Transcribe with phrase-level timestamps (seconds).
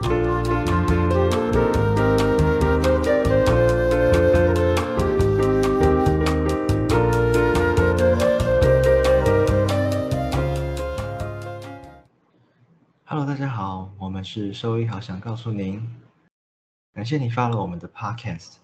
[0.00, 0.14] Hello，
[13.26, 15.82] 大家好，我们是兽医好想告诉您，
[16.94, 18.56] 感谢你发了我们的 Podcast。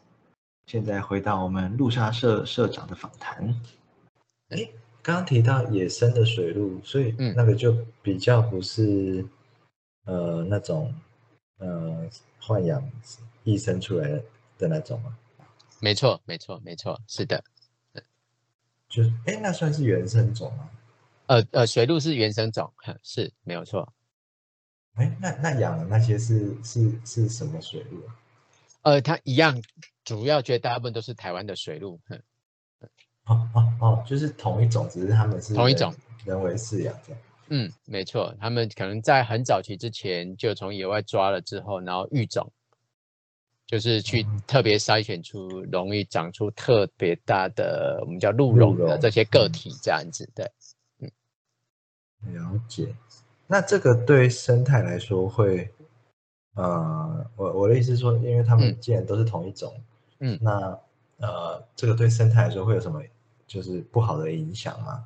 [0.66, 3.60] 现在回到我们陆沙社社长的访谈。
[4.50, 4.68] 哎，
[5.02, 9.26] 刚刚提到野生的水鹿，所以嗯那个就比较不是、
[10.04, 10.94] 呃那种
[11.58, 12.08] 呃
[12.40, 12.82] 豢养
[13.44, 14.24] 一生出来的
[14.58, 15.16] 的那种吗，
[15.80, 17.42] 没错，没错，没错，是的。
[18.88, 20.70] 就是哎那算是原生种吗？
[21.26, 23.92] 呃呃，水鹿是原生种，哼是没有错。
[24.94, 28.14] 哎，那那养的那些是是是什么水鹿啊？
[28.82, 29.60] 呃，它一样，
[30.04, 32.20] 主要绝大部分都是台湾的水鹿，哼
[33.24, 35.92] 哦哦哦，就是同一种，只是他们是同一种
[36.24, 37.20] 人为饲养这样。
[37.56, 42.50] 嗯，没错，他们可能在很早期之前就从野外抓了之后，然后育种，
[43.64, 50.44] 就是去嗯特别筛选出容易长出特别大的我们叫鹿鹿茸的这些个嗯体，这样子，对。
[50.98, 51.08] 嗯
[52.34, 52.92] 了解，
[53.46, 55.70] 那这个对生态来说会，
[56.54, 59.72] 呃，我我的意思是说，因为他们嗯既然都是同一种，
[60.18, 60.76] 嗯那
[61.18, 63.00] 呃，这个对生态来说会有什么
[63.46, 65.04] 就是不好的影响吗？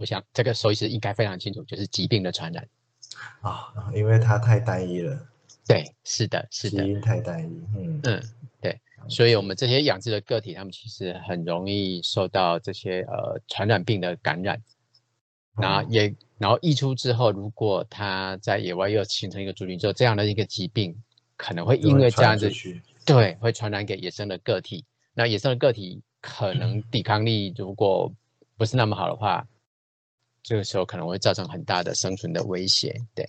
[0.00, 2.66] 我想这个兽医师应该非常清楚，就是疾病的传染。
[3.42, 5.28] 啊、因为它太单一了，
[5.66, 8.00] 对，是的，是的，基因太单一，嗯。
[8.04, 8.22] 嗯，
[8.62, 14.58] 对，所以我们这些养殖的个体，他们其实很容易受到这些呃传染病的感染，
[15.56, 20.96] 然后嗯也然后溢出之后，如果它在野外又形成一个族群之后，这样的一个疾病
[21.36, 22.80] 可能会因为这样子，去。
[23.04, 24.82] 对，会传染给野生的个体。
[25.12, 28.10] 那野生的个体可能抵抗力如果
[28.56, 29.46] 不是那么好的话，
[30.42, 32.94] 这个时候可能会造成很大的生存的威胁。
[33.14, 33.28] 对，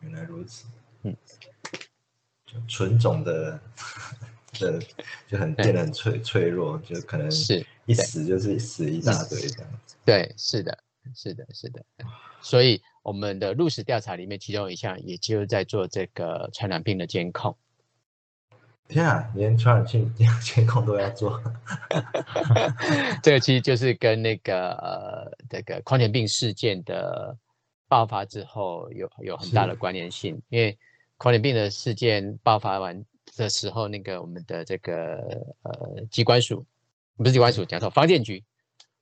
[0.00, 0.66] 原来如此，
[1.02, 1.16] 嗯，
[2.46, 3.60] 就纯种的
[4.54, 4.80] 的
[5.28, 9.96] 就很变得很脆脆弱，就可能是一死就是死一大堆这样子。
[10.04, 10.78] 对，是的，
[11.14, 11.84] 是的，是的。
[12.40, 17.56] 所以我们的入室调查里面，其中一项也就是在做这个传染病的监控。
[18.88, 20.12] 天啊，连传染性
[20.42, 21.40] 监控都要做，
[23.22, 27.36] 这个其实就是跟那个呃这个狂犬病事件的
[27.86, 30.76] 爆发之后有有很大的关联性，因为
[31.18, 33.04] 狂犬病的事件爆发完
[33.36, 35.16] 的时候，那个我们的这个
[35.62, 36.64] 呃机关署
[37.16, 38.42] 不是机关署，讲错，防检局。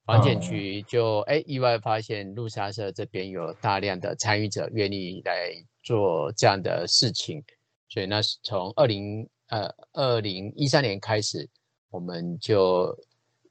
[0.04, 0.40] 防检嗯。
[0.40, 5.50] 局就哎意外发现陆沙社这边有大量的参与者愿意来
[5.82, 7.42] 做这样的事情，
[7.88, 11.48] 所以那是从二零呃二零一三年开始，
[11.90, 12.96] 我们就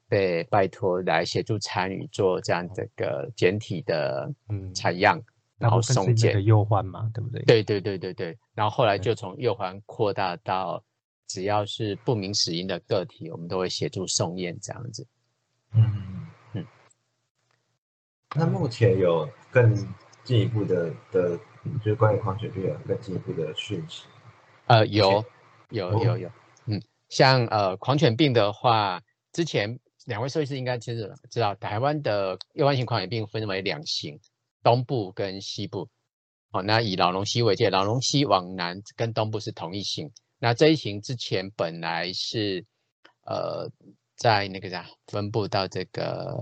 [0.08, 5.20] 被拜托来协助参与做这样这个简体的嗯采样，
[5.58, 6.40] 然后送检是那个。
[6.42, 10.82] 忧患嘛，对不对？，对对对对对，然后后来就从右环扩大到
[11.26, 15.06] 只要是不明死因的个体，我们都会协助送验这样子。
[15.72, 16.66] 嗯嗯。
[18.34, 19.74] 那目前有更
[20.22, 21.36] 进一步的的，
[21.82, 24.04] 就是关于狂犬病有更进一步的讯息。
[24.66, 25.24] 呃，有
[25.70, 26.30] 有哦有有，
[26.66, 34.18] 嗯，像呃狂犬病的话，之前两位兽医师应该其实知道，台湾的右弯型狂犬病分为两型，
[34.62, 35.88] 东部跟西部。
[36.52, 40.10] 哦，那以老龙溪为界，老龙溪往南跟东部是同一型。
[40.38, 42.64] 那这一型之前本来是
[43.24, 43.68] 呃
[44.14, 46.34] 在那个啥分布到这个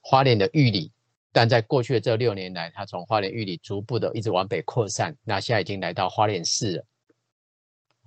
[0.00, 0.90] 花莲的玉里，
[1.30, 6.84] 但在过去的这六年来，它从花莲玉里逐步的一直往北扩散，那现在已经来到花莲市了。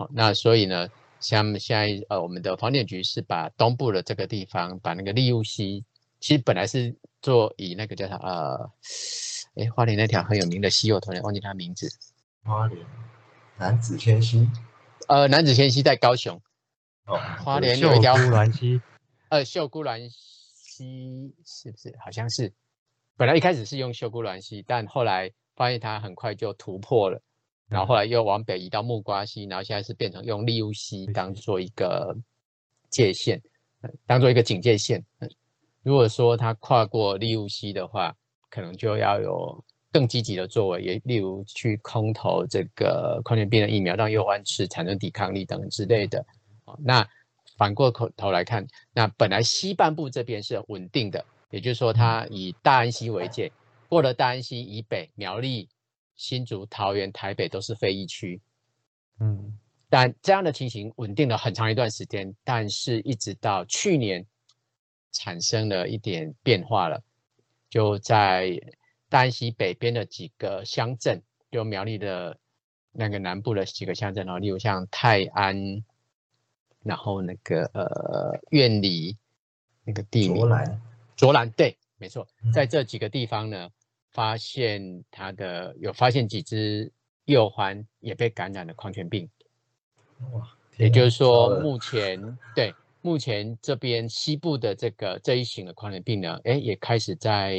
[0.03, 0.90] 好，那所以呢，
[1.22, 5.86] 像现在呃，我们的房检局是把东部的这个地方，把那个利雾溪，
[6.19, 8.69] 其实本来是做以那个叫啥呃，
[9.56, 11.88] 哎，花莲那条很有名的溪，我突然忘记它名字，
[12.44, 12.86] 花莲
[13.58, 14.50] 南子千溪
[15.08, 16.42] 呃，南子千溪在高雄，
[17.06, 18.81] 哦，花莲有一条姑峦溪，
[19.30, 21.96] 呃，秀姑峦溪是不是？
[22.03, 22.52] 好像是，
[23.16, 27.22] 本来一开始是用秀姑峦溪，但后来发现它很快就突破了，
[27.69, 32.15] 然后后来又往北移到木瓜溪，然后现在是变成用利乌溪当做一个
[32.89, 33.42] 界限，
[33.81, 35.04] 呃当做一个警戒线。
[35.19, 35.27] 呃
[35.81, 38.15] 如果说它跨过利乌溪的话，
[38.50, 39.62] 可能就要有
[39.92, 46.25] 更积极的作为，也例如去空投这个狂犬病的疫苗，让幼獾吃，产生抵抗力等之类的。
[46.63, 47.06] 哦，那
[47.57, 53.51] 反过口头来看，那本来西半部这边是稳定的，也就是说，它以大安溪为界，
[53.89, 55.68] 过了大安溪以北，苗栗、
[56.15, 58.42] 新竹、桃园、台北都是非疫区。
[59.19, 59.57] 嗯，
[59.89, 64.25] 但这样的情形稳定了很长一段时间，但是一直到去年
[65.12, 67.04] 产生了一点变化了，
[67.69, 68.60] 就在
[69.10, 71.21] 大安溪北边的几个乡镇，
[71.51, 72.38] 就苗栗的
[72.92, 75.83] 那个南部的几个乡镇哦，例如像泰安，
[76.81, 79.16] 然后那个呃苑里
[79.83, 80.81] 那个地名卓兰，
[81.16, 83.69] 卓兰对，没错，在这几个地方呢，
[84.13, 86.92] 发现它的有发现几只
[87.25, 89.30] 幼环也被感染了狂犬病。
[90.31, 97.57] 哇，也就是说，目前对目前这边西部的这个这一型的狂犬病呢，哎，也开始在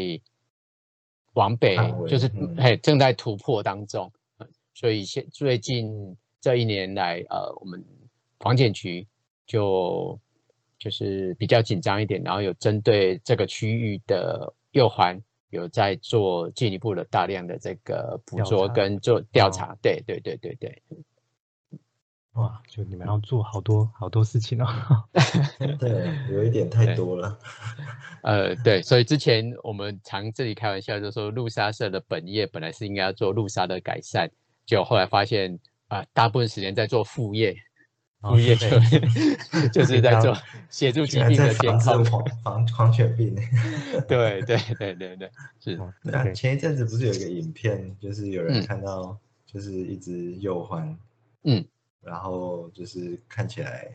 [1.35, 1.77] 往北
[2.09, 4.11] 就是嗯哎正在突破当中。
[4.39, 7.85] 嗯所以现最近这一年来，呃，我们
[8.41, 9.07] 防检局
[9.47, 10.19] 就
[10.81, 15.23] 就是比较紧张一点，然后有针对这个区域的幼环
[15.55, 19.77] 有在做进一步的大量的这个捕捉跟做调哦查。
[19.81, 20.83] 对对对对对。
[22.33, 24.67] 哇，就你们要做好多好多事情哦。
[25.79, 27.39] 对有一点太多了。
[28.23, 34.29] 呃，对，所以之前我们常这里开玩笑，就说路沙社的本业本来是应该要做路沙的改善，
[34.67, 37.57] 结果后来发现啊、大部分时间在做副业，哦
[38.31, 40.37] 副业就对 就是在做
[40.71, 42.05] 协助疾病的监控。
[42.05, 43.35] 防防狂犬病。
[44.09, 45.31] 对对对对对，
[45.61, 49.17] 是，哦对啊，OK 前一阵子不是有一个影片，就是有人嗯看到，
[49.47, 50.95] 就是一只幼獾，
[51.45, 51.65] 嗯，
[52.03, 53.89] 然后就是看起来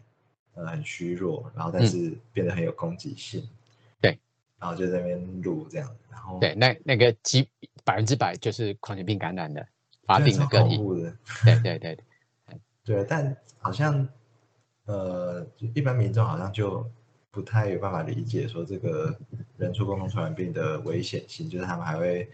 [0.53, 3.47] 呃很虚弱，然后但嗯是变得很有攻击性，
[4.01, 4.17] 对，
[4.59, 7.47] 然后就在那边录这样，然后对，那那个几
[7.83, 9.65] 百分之百就是狂犬病感染的
[10.05, 10.77] 发病的个体。
[10.77, 12.59] 恐怖的，对对对对，
[12.95, 14.07] 对，但好像
[14.89, 16.83] 呃，就一般民众好像就
[17.29, 19.15] 不太有办法理解说这个
[19.57, 22.27] 人畜共同传染病的危险性，就是他们还会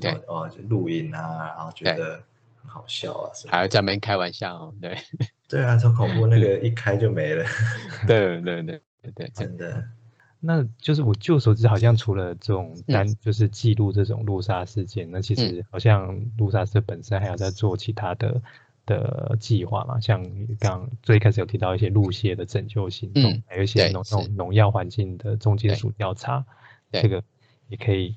[0.00, 0.12] 对。
[0.28, 2.22] 哦就录影啊，然后觉得
[2.62, 4.96] 很好笑啊还要在那边开玩笑哦，对。
[5.48, 7.44] 对啊，超恐怖，那个一开就没了，
[8.06, 9.84] 对对对对对，真的。
[10.38, 12.92] 那就是我据我所知，好像除了这种嗯。
[12.94, 18.40] 单就是记录这种路杀事件，那其实好像路杀社本身还有在做其他的
[18.86, 20.24] 的计划嘛，像
[20.58, 26.44] 刚最开始有提到一些路线的拯救行动，嗯还有一些农农农药环境的重金属调查，
[26.92, 27.22] 这个
[27.68, 28.16] 也可以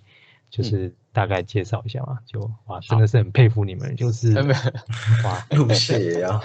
[0.50, 0.66] 就嗯。
[0.66, 2.20] 是大概介绍一下嘛。
[2.26, 4.34] 就哇，真的是很佩服你们，就是
[5.24, 6.40] 哇， 路线也要，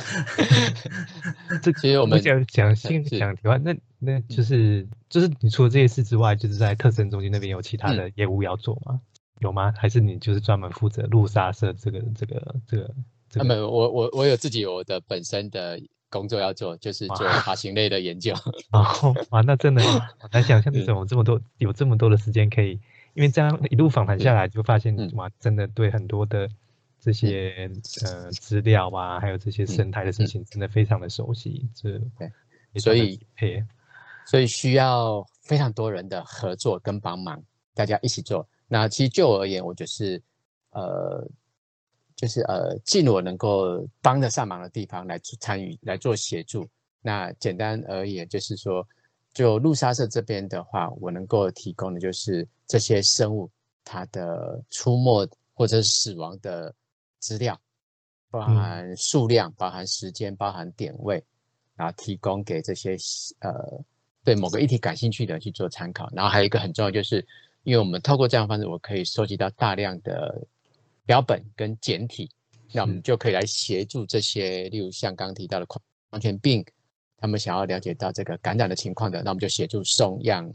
[1.63, 7.97] 这其实我们讲讲先讲题外，那那就是就是你除了这些事之外，就是在特生中心那边有其他嗯。
[7.99, 9.01] 的业务要做吗？
[9.41, 9.73] 有吗？
[9.77, 12.95] 还是你就是专门负责路杀社这个这个这个
[13.35, 13.63] 这那个？
[13.63, 18.33] 么我我我有自己有我的本身的工作要做，就是做哇爬行类的研究。
[18.71, 22.79] 哦，哇，那真的好难想象你怎么这么多有这么多的时间可以，
[23.15, 26.49] 因为这样一路访谈下来，就发现嗯哇，真的对很多的
[27.01, 27.69] 这些
[28.05, 31.69] 呃资料啊，还有这些生态的事情，真的非常的熟悉。
[31.75, 33.21] 这嗯对所以
[34.27, 37.43] 所以需要非常多人的合作跟帮忙，
[37.75, 38.49] 大家一起做。
[38.67, 40.21] 那其实就我而言，我就是
[40.71, 41.29] 呃，
[42.25, 46.67] 就是呃，尽我能够帮得上忙的地方来做参与来做协助。
[47.03, 48.83] 那简单而言，就是说，
[49.35, 53.51] 就路沙社这边的话，我能够提供的就是这些生物
[53.85, 56.75] 它的出没或者死亡的
[57.19, 57.61] 资料，
[58.31, 61.23] 包含数量、包含时间、包含点位，
[61.77, 62.97] 然后提供给这些
[63.41, 63.53] 呃
[64.25, 66.09] 对某个议题感兴趣的人去做参考。
[66.15, 67.17] 然后还有一个很重要，就是
[67.65, 70.47] 因为我们透过这样的方式，我可以收集到大量的
[71.07, 72.31] 标本跟简体，
[72.73, 75.81] 那我们就可以来协助这些，例如像刚刚提到的狂
[76.11, 76.65] 狂犬病，
[77.19, 80.51] 他们想要了解到这个感染的情况的，那我们就协助送样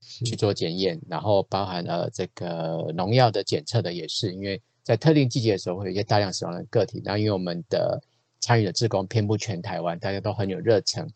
[0.00, 8.02] 去做检验，然后包含了这个农药的检测的也是，因为在特定季节的时候会有一些大量死亡的个体，然后因为我们的
[8.40, 11.08] 参与的志工遍布全台湾，大家都很有热忱，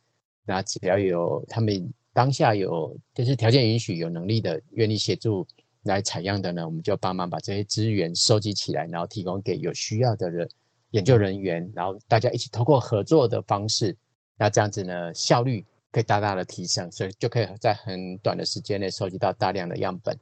[0.45, 5.47] 那只要有他们当下有就是条件允许、有能力的愿意协助
[5.85, 10.49] 来采样的呢，我们就帮忙把这些资源收集起来，然后提供给有需要的人
[10.91, 13.97] 研究人员，然后大家一起通过合作的方式，
[14.37, 20.17] 那这样子呢效率可以大大的提升，所以就可以在很短的时间内收集到大量的样本，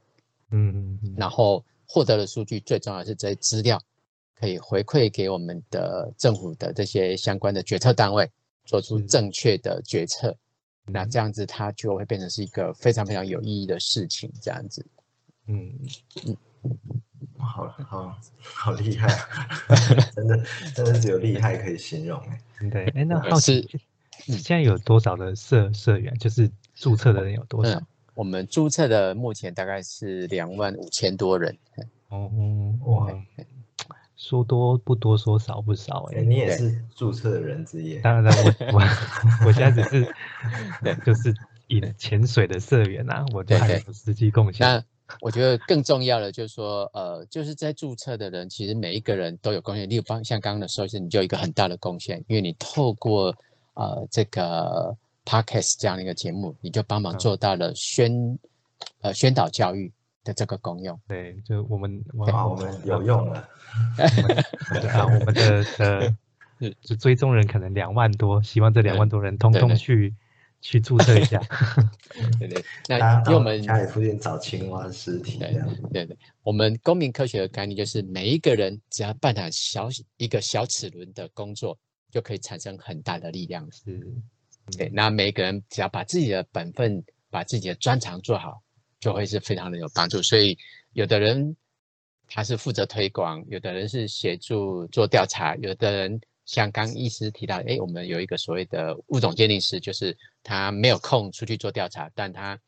[0.51, 3.81] 嗯嗯嗯，然后获得的数据最重要的是这些资料
[4.39, 8.29] 可以回馈给我们的政府的这些相关的决策单位，
[8.65, 10.35] 做出正确的决策。
[10.85, 14.29] 那嗯这样子，它就会变成是一个非常非常有意义的事情。
[14.41, 14.85] 这样子，
[15.47, 15.73] 嗯，
[16.25, 16.37] 嗯
[17.37, 19.07] 好好好厉害
[19.67, 19.75] 啊！
[20.15, 20.37] 真的
[20.73, 22.39] 真的只有厉害可以形容哎。
[22.59, 22.93] 真的耶。
[22.95, 23.77] 哎，那呃好奇是
[24.31, 26.13] 嗯现在有多少的社社员？
[26.17, 27.85] 就是注册的人有多少嗯？
[28.15, 31.57] 我们注册的目前大概是两万五千多人。
[32.09, 32.29] 哦，
[32.85, 33.17] 哇哇，
[34.15, 36.21] 说多不多，说少不少哎，哎。
[36.21, 37.99] 你也是注册的人之一。
[37.99, 40.13] 当然，我 我我现在只是
[40.83, 41.33] 对就是
[41.67, 44.85] 以潜水的社员啊，我都对对还有实际贡献。
[45.07, 49.87] 那我觉得更重要的就是说，呃，就是在注册的人，其实每一个人都有贡献。
[49.89, 53.35] 例如，像刚刚的收视，你就有一个很大的贡献，因为你透过
[53.73, 54.95] 呃这个
[55.25, 58.37] podcast 这样的一个节目，你就帮忙做到了宣
[59.01, 59.91] 呃宣导教育
[60.23, 60.99] 的这个功用。
[61.07, 63.47] 对，就我们哇，我们有用了。
[63.97, 70.13] 对啊，我们的呃， 就追踪人可能两万多，希望这两万多人通通去。
[70.63, 71.37] 去注册一下，
[72.39, 75.53] 对 对， 那因为我们家里附近找青蛙尸体，对
[75.91, 81.77] 对对，我们公民科学的概念就是每一个人只要办点小一个小齿轮的工作，
[82.09, 83.69] 就可以产生很大的力量。
[83.73, 84.01] 是，
[84.77, 88.63] 对，那每一个人只要把自己的本分、把自己的专长做好，
[89.01, 90.21] 就会是非常的有帮助。
[90.21, 90.57] 所以，
[90.93, 91.57] 有的人
[92.25, 96.21] 他是负责推广，有的人是协助做调查，有的人。
[96.45, 102.59] 像刚医师提到，哎，我们有一个所谓的物种鉴定师，就是他没有空出去做调查，但他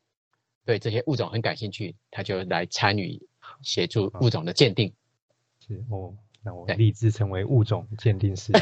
[0.63, 3.21] 对这些物种很感兴趣，他就来参与
[3.61, 4.93] 协助物种的鉴定。
[5.59, 8.51] 是哦，那我立志成为物种鉴定师。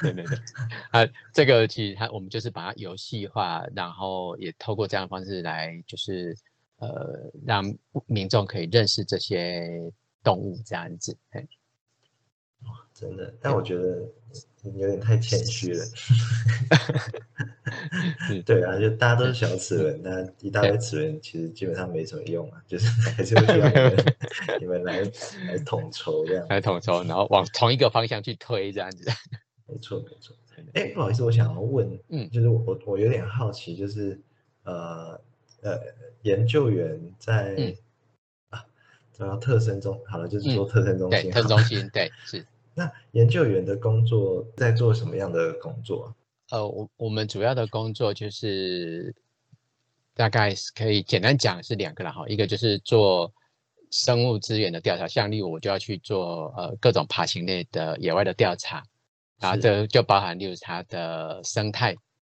[0.00, 0.38] 对对对，
[0.90, 6.36] 啊，这个其实他我们就是把它游戏化，然后也透过这样的方式来，就是
[6.76, 7.64] 呃，让
[8.06, 9.90] 民众可以认识这些
[10.22, 11.16] 动物这样子。
[12.94, 14.08] 真的，但我觉得
[14.62, 15.84] 有点太谦虚了。
[18.46, 24.14] 对啊，就大家都是小齿轮，那一大堆齿轮其实基本上没什么用啊，就是 还是需要你们
[24.60, 25.00] 你们来
[25.48, 29.10] 来统筹这样，来统筹，然后往同一个方向去推这样子。
[29.66, 30.36] 没错没错。
[30.74, 34.18] 哎，不好意思，我想要问，嗯，就是我我有点好奇，就是
[34.62, 35.20] 呃
[35.62, 35.80] 呃，
[36.22, 37.56] 研究员在
[38.50, 38.64] 啊，
[39.18, 42.44] 然后特生中，好了，就是说特生中心，特生中心，对，是。
[42.74, 46.14] 那研究员的工作在做什么样的工作？
[46.50, 49.14] 呃，我我们主要的工作就是
[50.14, 53.32] 大概可以简单讲是两个了哈，一个就是做
[53.90, 58.84] 生物资源的调查，像例如我就要去做呃各种爬行类的野外的调查，
[59.38, 61.96] 然后这就包含例如它的生态、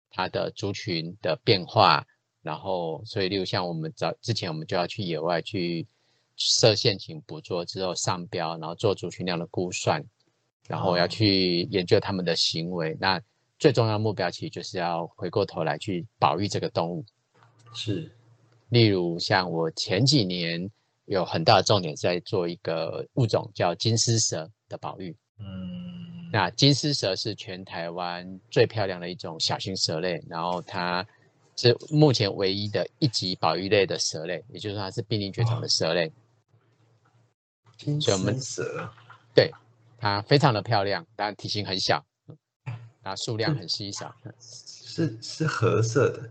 [0.09, 2.05] 它的族群的变化，
[2.41, 5.85] 然后所以例如像我们早之前我们就要去野外去
[6.35, 10.05] 设陷阱捕捉之后上标，然后做族群量的估算。
[10.67, 13.19] 然后要去研究他们的行为，那
[13.57, 17.03] 最重要的目标其实就是要回过头来去保育这个动物。
[17.73, 18.11] 是，
[18.69, 20.69] 例如像我前几年
[21.05, 25.15] 有很大的重点在做一个物种叫金丝蛇的保育。
[25.39, 31.05] 嗯，那金丝蛇是全台湾最漂亮的一种小型蛇类，然后它
[31.55, 36.11] 是目前唯一的一级保育类的蛇类，也就是说它是濒临绝种的蛇类。
[37.77, 38.89] 金丝蛇，
[39.33, 39.51] 对。
[39.97, 42.05] 它非常的漂亮，但体型很小，
[43.01, 46.29] 啊，数量很稀少，是是褐色的，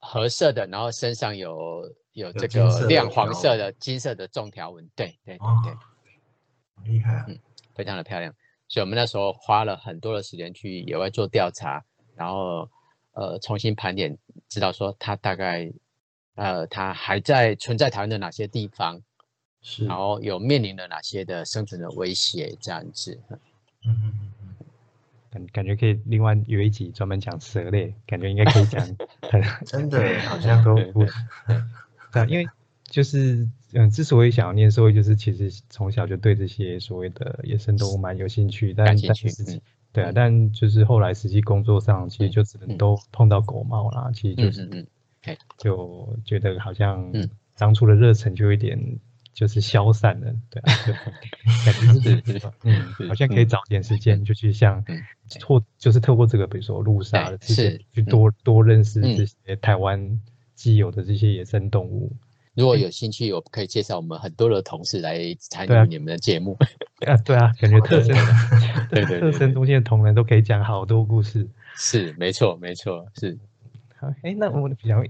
[0.00, 7.38] 褐色的，然后身上有有这个亮黄色的金色的纵条纹，对对对对，厉害，嗯，
[7.74, 8.34] 非常的漂亮，
[8.66, 11.84] 所以我们那时候花了很多的时间去野外做调查，
[12.16, 12.68] 然后
[13.12, 15.72] 呃重新盘点，知道说它大概
[16.34, 19.00] 呃它还在存在台湾的哪些地方。
[19.66, 23.18] 是，然后有面临了哪些的生存的威胁这样子？
[23.30, 23.40] 嗯
[23.86, 24.66] 嗯嗯嗯，
[25.30, 28.86] 感感觉可以另外有一集专门讲蛇类，感觉应该可以讲。
[29.64, 31.06] 真的好像都不，
[32.12, 32.46] 对啊，因为
[32.84, 39.60] 就是嗯，之所以想要念社会，就是其实从小就对这些所谓的野生动物蛮有兴趣，但但是
[39.92, 44.86] 对啊，但就是后来实际工作上，其实就只能都碰到狗猫啦，其实就是嗯，
[45.56, 47.10] 就觉得好像
[47.56, 48.78] 当初的热忱就有点。
[49.34, 50.72] 就是消散了，对啊，
[51.66, 54.82] 感觉是，嗯，好像可以找点时间就去像，
[55.44, 60.20] 或就是透过这个，比如说路上，是去多多认识这些台湾
[60.54, 62.12] 既有的这些野生动物。
[62.54, 66.56] 如果有兴趣，我可以介绍我们很多的同事来参与你们的节目。
[67.04, 68.16] 啊，对啊，感觉特生，
[68.88, 71.48] 对对，特生中间的同仁都可以讲好多故事。
[71.76, 73.36] 是，没错，没错，是。
[73.96, 75.02] 好，哎，那我比较，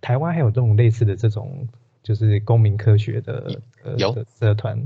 [0.00, 1.66] 台湾还有这种类似的这种。
[2.04, 3.58] 就是公民科学的
[3.96, 4.78] 有社团，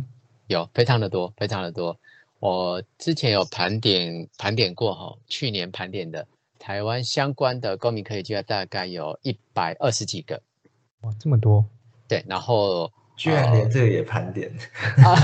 [0.46, 1.98] 有非常的多，非常的多。
[2.38, 6.24] 我之前有盘点盘点过哈，去年盘点的
[6.60, 10.40] 台湾相关的公民科学计划大概有一百二十几个。
[11.00, 11.64] 哇，这么多！
[12.06, 14.48] 对，然后居然连这个也盘点
[15.04, 15.16] 啊！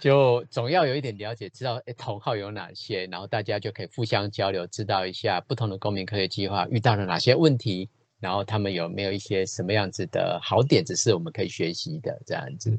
[0.00, 7.90] 就总要有一点了解，知道诶同号有哪些，然后大家就可以互相交流，知道一下不同的公民科学计划遇到了哪些问题。
[8.22, 12.78] 然后他们有没有一些什么样子的好点子是我们可以学习的这样子？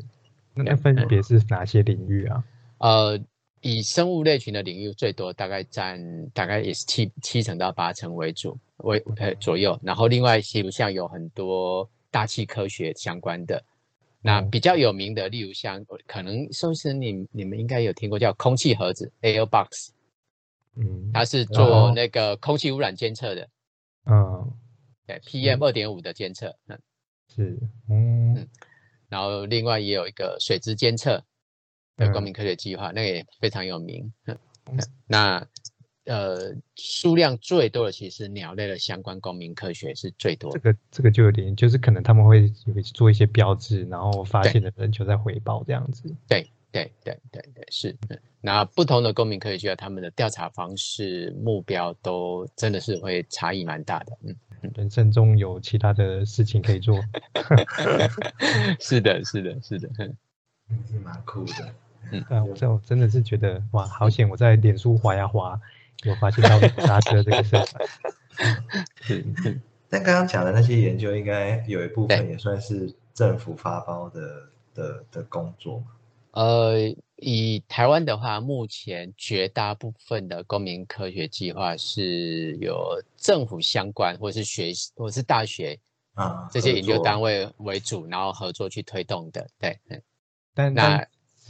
[0.53, 2.43] 那分别是哪些领域啊？
[2.77, 3.19] 呃，
[3.59, 9.77] 以生物类群的领域最多，大概占大概也是七七成到八成为主为呃左右。
[9.83, 13.61] 然后另外比如像有很多大气科学相关的，
[14.21, 19.91] 那比较有名的，例如像可能寿司你你们应该有听过叫空气盒子 Air Box，
[20.75, 23.49] 嗯，它是做那个空气污染监测的，
[24.05, 24.53] 嗯，
[25.05, 26.79] 对 PM 二点五的监测，嗯，
[27.27, 28.47] 是，嗯。
[29.09, 31.23] 然后另外也有一个水质监测
[31.97, 34.11] 的公民科学计划，那个也非常有名。
[35.05, 35.45] 那
[36.05, 40.59] 呃数量最多的其实鸟类的相关公民科学是最多的。
[40.59, 42.49] 这个这个就有点，就是可能他们会
[42.81, 46.03] 做一些标志，然后发现的人就在回报这样子。
[46.27, 47.95] 对对对对对，是。
[48.41, 54.17] 那不同的公民科学计划，他们的调查方式、目标都真的是会差异蛮大的。
[54.23, 54.35] 嗯。
[54.75, 56.97] 人生中有其他的事情可以做，
[58.79, 61.75] 是的，是的，是的，是蛮酷的。
[62.11, 64.27] 嗯，啊，我这真的是觉得哇，好险！
[64.29, 65.59] 我在脸书滑呀滑，
[66.03, 67.57] 有发现到刹车这个事。
[69.01, 69.25] 是，
[69.89, 75.87] 但刚刚讲的那些研究，应该有一部分也算是政府发包的的的工作嘛？
[76.33, 76.95] 呃。
[77.25, 85.79] 以台湾的话，目前绝大部分的公民科学计划是由政府相关，或者是学或者是大学
[86.15, 89.47] 啊这些研究单位为主，然后合作去推动的。
[89.57, 89.79] 对，
[90.53, 91.07] 但那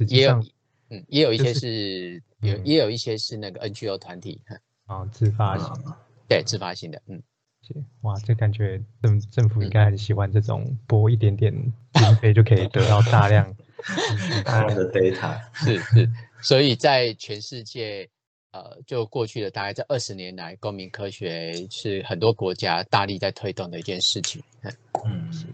[0.08, 0.44] 也有，
[0.90, 4.40] 嗯，也有一些是有，也有一些是那个 NGO 团体
[4.86, 5.74] 啊，自发型，
[6.28, 7.20] 对，自发性的，嗯，
[8.02, 11.52] 哇，这感觉政政府应该很喜欢这种拨一点点
[11.94, 13.56] 经费就可以得到大量。
[14.46, 16.10] 大量的 data 是是，
[16.42, 18.08] 所以在全世界，
[18.52, 24.42] 呃，就过去的大概这二十年来，公民科学是很多国家大力在推动的一件事情。
[25.06, 25.46] 嗯，是，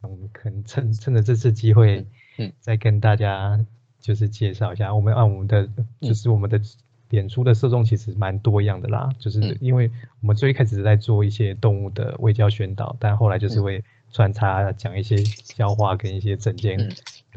[0.00, 2.04] 我们可能趁趁着这次机会，
[2.38, 3.58] 嗯，再跟大家
[4.00, 5.68] 就是介绍一下，我们按我们的
[6.00, 6.60] 就是我们的
[7.10, 13.84] 脸书的受众其实蛮多样的啦，就是因为我们最开始在做一些动物的卫教宣导，但后来就是会。
[14.10, 16.78] 穿插讲一些笑话跟一些整件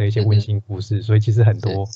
[0.02, 1.88] 的一些温馨故事，所以其实很多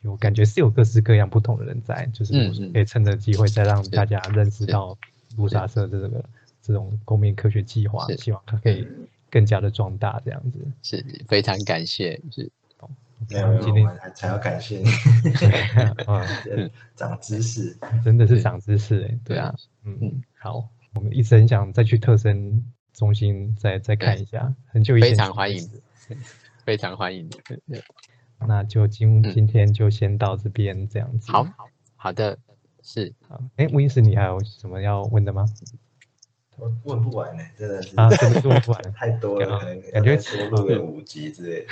[0.00, 2.32] 有感觉是有各式各样不同的人在，就是
[2.72, 4.96] 可以趁着机会再让大家认识到
[5.36, 6.24] 卢沙社的这个
[6.62, 8.88] 这种公民科学计划，希望它可以
[9.30, 10.58] 更加的壮大这样子。
[10.82, 12.50] 是非常感谢，是。
[13.30, 14.84] 没有今天才要感谢你，
[16.96, 22.64] 长知识，真的是长知识哎，对啊，嗯，好，我们一直很想再去特生。
[22.94, 25.66] 中心再再看一下，很久以前非常欢迎，
[26.64, 27.28] 非常欢迎。
[28.46, 31.30] 那就今今天就先到这边这样子。
[31.30, 31.46] 好，
[31.96, 32.38] 好的，
[32.82, 33.40] 是好。
[33.56, 35.46] 哎，温医师，你还有什么要问的吗？
[36.84, 39.58] 问不完呢，真的是啊，真的问不完， 太多了，
[39.92, 41.66] 感觉说录个五集之类的。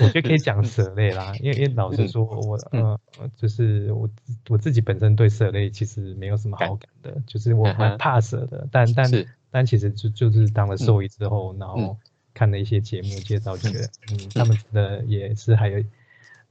[0.04, 3.00] 我觉得可以讲蛇类啦，因为因为老实说，我呃
[3.36, 4.10] 就是我
[4.48, 8.68] 我自己本身对蛇类其实没有什么好感的，就是我蛮怕蛇的。
[8.70, 9.10] 但但
[9.50, 11.96] 但其实就就是当了兽医之后，然后
[12.34, 15.82] 看了一些节目介绍，觉得嗯，他们的也是还有。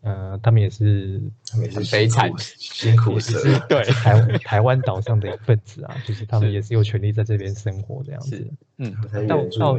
[0.01, 8.49] 呃，他们也是他们也是悲惨、辛苦是，对台台湾岛上的一份子啊， 就是他们也是有权利在这边生活这样子。
[8.77, 8.95] 嗯，
[9.27, 9.77] 到到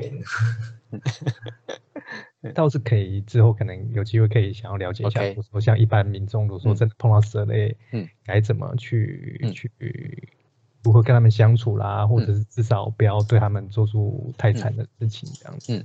[2.54, 9.70] 倒是可以之后可能有机会可以想要了解一下，说像一般民众如果说真的碰到蛇类，嗯，该怎么去去
[10.82, 15.76] 如何跟他们相处啦，或者是至少不要对他们做出太惨的事情这样子。
[15.76, 15.84] 嗯，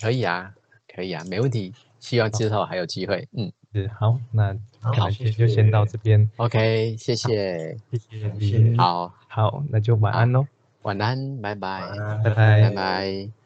[0.00, 0.52] 可以啊，
[0.94, 1.72] 可以啊，没问题。
[1.98, 3.28] 希望之后还有机会。
[3.32, 3.50] 嗯。
[3.72, 6.28] 是好，那好，就先到这边。
[6.36, 10.46] OK，谢谢，谢谢，好，好，那就晚安喽。
[10.82, 11.82] 晚安，拜拜，
[12.24, 13.39] 拜拜，拜拜。